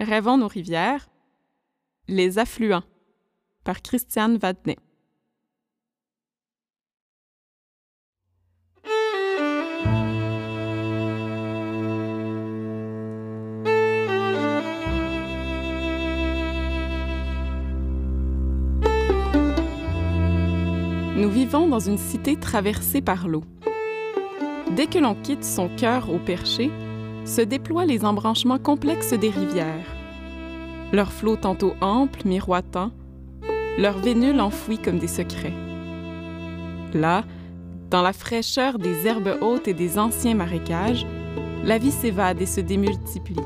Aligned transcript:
Rêvons 0.00 0.38
nos 0.38 0.46
rivières. 0.46 1.08
Les 2.06 2.38
affluents 2.38 2.84
par 3.64 3.82
Christiane 3.82 4.38
Vadnet. 4.38 4.78
Nous 21.16 21.28
vivons 21.28 21.66
dans 21.66 21.80
une 21.80 21.98
cité 21.98 22.36
traversée 22.36 23.00
par 23.00 23.26
l'eau. 23.26 23.42
Dès 24.76 24.86
que 24.86 25.00
l'on 25.00 25.16
quitte 25.16 25.42
son 25.42 25.68
cœur 25.68 26.08
au 26.08 26.18
perché, 26.18 26.70
se 27.24 27.40
déploient 27.40 27.86
les 27.86 28.04
embranchements 28.04 28.58
complexes 28.58 29.12
des 29.12 29.30
rivières. 29.30 29.94
Leurs 30.92 31.12
flots 31.12 31.36
tantôt 31.36 31.74
amples, 31.80 32.26
miroitants, 32.26 32.92
leurs 33.78 33.98
vénules 33.98 34.40
enfouies 34.40 34.78
comme 34.78 34.98
des 34.98 35.08
secrets. 35.08 35.54
Là, 36.94 37.24
dans 37.90 38.02
la 38.02 38.12
fraîcheur 38.12 38.78
des 38.78 39.06
herbes 39.06 39.38
hautes 39.40 39.68
et 39.68 39.74
des 39.74 39.98
anciens 39.98 40.34
marécages, 40.34 41.06
la 41.64 41.78
vie 41.78 41.90
s'évade 41.90 42.40
et 42.40 42.46
se 42.46 42.60
démultiplie. 42.60 43.36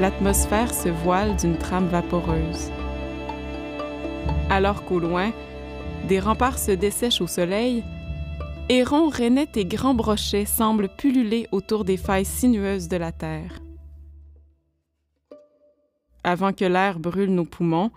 L'atmosphère 0.00 0.72
se 0.72 0.88
voile 0.88 1.36
d'une 1.36 1.58
trame 1.58 1.86
vaporeuse. 1.88 2.70
Alors 4.48 4.86
qu'au 4.86 4.98
loin, 4.98 5.30
des 6.08 6.18
remparts 6.18 6.58
se 6.58 6.70
dessèchent 6.70 7.20
au 7.20 7.26
soleil, 7.26 7.84
hérons, 8.70 9.10
rainettes 9.10 9.58
et 9.58 9.66
grands 9.66 9.92
brochets 9.92 10.46
semblent 10.46 10.88
pulluler 10.88 11.48
autour 11.52 11.84
des 11.84 11.98
failles 11.98 12.24
sinueuses 12.24 12.88
de 12.88 12.96
la 12.96 13.12
terre. 13.12 13.60
Avant 16.24 16.54
que 16.54 16.64
l'air 16.64 16.98
brûle 16.98 17.34
nos 17.34 17.44
poumons, 17.44 17.90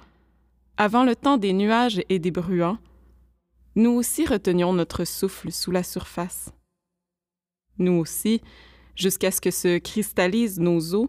avant 0.75 1.05
le 1.05 1.15
temps 1.15 1.37
des 1.37 1.53
nuages 1.53 2.01
et 2.09 2.19
des 2.19 2.31
bruants, 2.31 2.79
nous 3.75 3.91
aussi 3.91 4.25
retenions 4.25 4.73
notre 4.73 5.05
souffle 5.05 5.53
sous 5.53 5.71
la 5.71 5.83
surface. 5.83 6.51
Nous 7.77 7.93
aussi, 7.93 8.41
jusqu'à 8.93 9.31
ce 9.31 9.39
que 9.39 9.51
se 9.51 9.77
cristallisent 9.77 10.59
nos 10.59 10.95
os, 10.95 11.07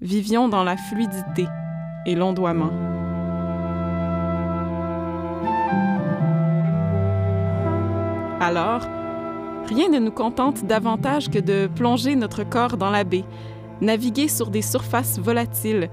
vivions 0.00 0.48
dans 0.48 0.64
la 0.64 0.76
fluidité 0.76 1.46
et 2.06 2.14
l'ondoiement. 2.14 2.70
Alors, 8.40 8.82
rien 9.66 9.88
ne 9.88 9.98
nous 9.98 10.12
contente 10.12 10.64
davantage 10.64 11.28
que 11.28 11.38
de 11.38 11.68
plonger 11.74 12.14
notre 12.14 12.44
corps 12.44 12.76
dans 12.76 12.90
la 12.90 13.04
baie, 13.04 13.24
naviguer 13.80 14.28
sur 14.28 14.50
des 14.50 14.62
surfaces 14.62 15.18
volatiles, 15.18 15.90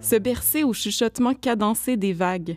se 0.00 0.16
bercer 0.16 0.64
au 0.64 0.72
chuchotement 0.72 1.34
cadencé 1.34 1.96
des 1.96 2.12
vagues. 2.12 2.56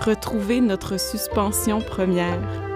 Retrouver 0.00 0.60
notre 0.60 0.98
suspension 0.98 1.80
première. 1.80 2.71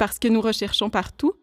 Parce 0.00 0.18
que 0.18 0.28
nous 0.28 0.40
recherchons 0.40 0.88
partout, 0.88 1.34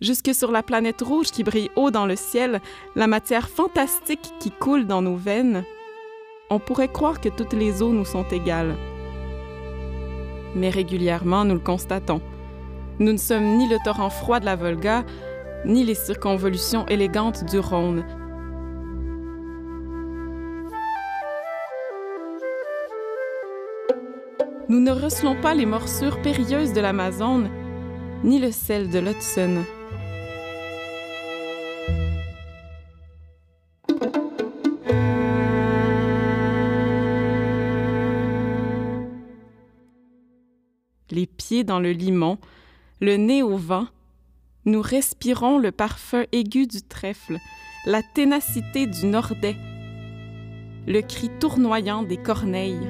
jusque 0.00 0.34
sur 0.34 0.50
la 0.50 0.62
planète 0.62 1.02
rouge 1.02 1.30
qui 1.30 1.44
brille 1.44 1.70
haut 1.76 1.90
dans 1.90 2.06
le 2.06 2.16
ciel, 2.16 2.62
la 2.96 3.06
matière 3.06 3.46
fantastique 3.46 4.32
qui 4.40 4.50
coule 4.50 4.86
dans 4.86 5.02
nos 5.02 5.16
veines, 5.16 5.64
on 6.48 6.58
pourrait 6.58 6.88
croire 6.88 7.20
que 7.20 7.28
toutes 7.28 7.52
les 7.52 7.82
eaux 7.82 7.92
nous 7.92 8.06
sont 8.06 8.24
égales. 8.32 8.74
Mais 10.54 10.70
régulièrement, 10.70 11.44
nous 11.44 11.52
le 11.52 11.60
constatons. 11.60 12.22
Nous 13.00 13.12
ne 13.12 13.18
sommes 13.18 13.58
ni 13.58 13.68
le 13.68 13.76
torrent 13.84 14.08
froid 14.08 14.40
de 14.40 14.46
la 14.46 14.56
Volga, 14.56 15.04
ni 15.66 15.84
les 15.84 15.94
circonvolutions 15.94 16.86
élégantes 16.86 17.44
du 17.44 17.58
Rhône. 17.58 18.02
Nous 24.70 24.80
ne 24.80 24.90
recelons 24.90 25.38
pas 25.42 25.52
les 25.52 25.66
morsures 25.66 26.22
périlleuses 26.22 26.72
de 26.72 26.80
l'Amazone, 26.80 27.50
ni 28.24 28.38
le 28.38 28.50
sel 28.50 28.88
de 28.88 28.98
l'Hudson. 28.98 29.62
Les 41.10 41.26
pieds 41.26 41.64
dans 41.64 41.78
le 41.78 41.92
limon, 41.92 42.38
le 43.00 43.16
nez 43.16 43.42
au 43.42 43.58
vent, 43.58 43.86
nous 44.64 44.80
respirons 44.80 45.58
le 45.58 45.70
parfum 45.70 46.24
aigu 46.32 46.66
du 46.66 46.80
trèfle, 46.80 47.36
la 47.84 48.02
ténacité 48.14 48.86
du 48.86 49.04
nordais, 49.04 49.56
le 50.86 51.00
cri 51.02 51.28
tournoyant 51.38 52.02
des 52.02 52.16
corneilles. 52.16 52.88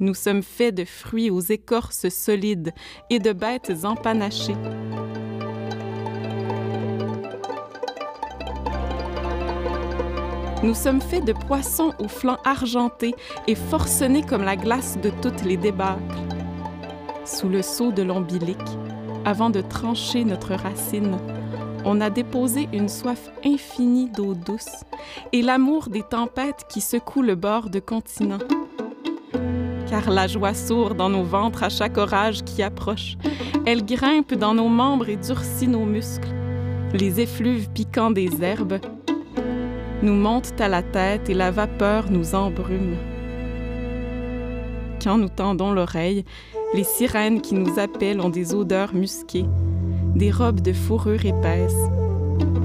Nous 0.00 0.14
sommes 0.14 0.42
faits 0.42 0.74
de 0.74 0.84
fruits 0.84 1.30
aux 1.30 1.40
écorces 1.40 2.08
solides 2.08 2.72
et 3.10 3.20
de 3.20 3.32
bêtes 3.32 3.72
empanachées. 3.84 4.56
Nous 10.64 10.74
sommes 10.74 11.00
faits 11.00 11.24
de 11.24 11.32
poissons 11.32 11.92
aux 12.00 12.08
flancs 12.08 12.38
argentés 12.44 13.14
et 13.46 13.54
forcenés 13.54 14.22
comme 14.22 14.42
la 14.42 14.56
glace 14.56 14.98
de 15.00 15.10
toutes 15.22 15.42
les 15.42 15.56
débâcles. 15.56 16.00
Sous 17.24 17.48
le 17.48 17.62
sceau 17.62 17.92
de 17.92 18.02
l'ombilic, 18.02 18.58
avant 19.24 19.50
de 19.50 19.60
trancher 19.60 20.24
notre 20.24 20.54
racine, 20.54 21.18
on 21.84 22.00
a 22.00 22.10
déposé 22.10 22.68
une 22.72 22.88
soif 22.88 23.30
infinie 23.44 24.10
d'eau 24.10 24.34
douce 24.34 24.84
et 25.32 25.42
l'amour 25.42 25.88
des 25.88 26.02
tempêtes 26.02 26.64
qui 26.68 26.80
secouent 26.80 27.22
le 27.22 27.34
bord 27.34 27.70
de 27.70 27.78
continent 27.78 28.38
car 29.94 30.10
la 30.10 30.26
joie 30.26 30.54
sourd 30.54 30.96
dans 30.96 31.08
nos 31.08 31.22
ventres 31.22 31.62
à 31.62 31.68
chaque 31.68 31.98
orage 31.98 32.42
qui 32.42 32.64
approche. 32.64 33.16
Elle 33.64 33.84
grimpe 33.84 34.34
dans 34.34 34.52
nos 34.52 34.68
membres 34.68 35.08
et 35.08 35.14
durcit 35.14 35.68
nos 35.68 35.84
muscles. 35.84 36.34
Les 36.92 37.20
effluves 37.20 37.68
piquants 37.70 38.10
des 38.10 38.28
herbes 38.42 38.80
nous 40.02 40.14
montent 40.14 40.60
à 40.60 40.66
la 40.66 40.82
tête 40.82 41.30
et 41.30 41.34
la 41.34 41.52
vapeur 41.52 42.10
nous 42.10 42.34
embrume. 42.34 42.96
Quand 45.00 45.16
nous 45.16 45.28
tendons 45.28 45.70
l'oreille, 45.70 46.24
les 46.74 46.82
sirènes 46.82 47.40
qui 47.40 47.54
nous 47.54 47.78
appellent 47.78 48.20
ont 48.20 48.30
des 48.30 48.52
odeurs 48.52 48.94
musquées, 48.94 49.46
des 50.16 50.32
robes 50.32 50.60
de 50.60 50.72
fourrure 50.72 51.24
épaisse, 51.24 51.78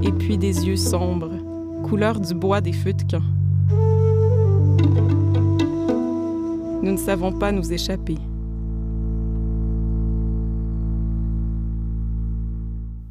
et 0.02 0.10
puis 0.10 0.36
des 0.36 0.66
yeux 0.66 0.76
sombres, 0.76 1.36
couleur 1.84 2.18
du 2.18 2.34
bois 2.34 2.60
des 2.60 2.72
feux 2.72 2.94
de 2.94 3.04
camp. 3.08 3.22
Nous 6.82 6.92
ne 6.92 6.96
savons 6.96 7.32
pas 7.32 7.52
nous 7.52 7.72
échapper. 7.72 8.16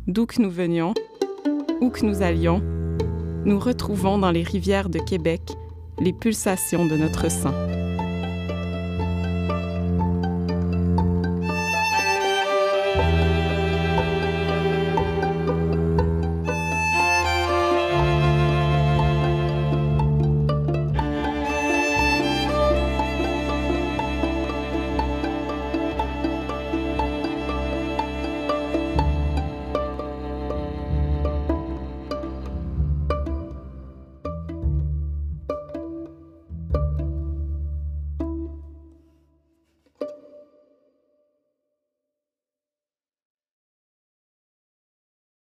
D'où 0.07 0.25
que 0.25 0.41
nous 0.41 0.49
venions, 0.49 0.95
où 1.79 1.89
que 1.89 2.03
nous 2.03 2.23
allions, 2.23 2.63
nous 3.45 3.59
retrouvons 3.59 4.17
dans 4.17 4.31
les 4.31 4.41
rivières 4.41 4.89
de 4.89 4.97
Québec 4.97 5.41
les 5.99 6.13
pulsations 6.13 6.87
de 6.87 6.97
notre 6.97 7.29
sang. 7.29 7.68